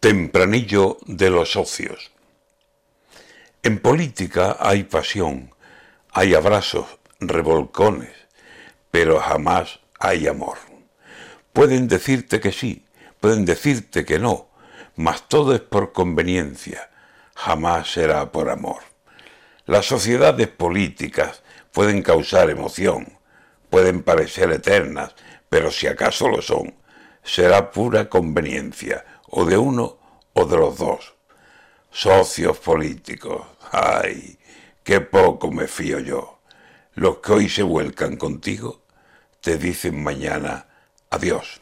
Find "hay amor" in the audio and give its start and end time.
9.98-10.58